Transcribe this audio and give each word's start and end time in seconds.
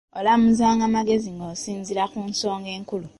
Olamuzanga 0.19 0.85
magezi 0.95 1.29
ng’osinziira 1.31 2.03
ku 2.11 2.19
nsonga 2.29 2.69
enkulu. 2.77 3.07